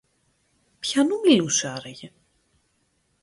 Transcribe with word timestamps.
Ποιανού 0.79 1.19
μιλούσε 1.25 1.67
άραγε; 1.67 2.11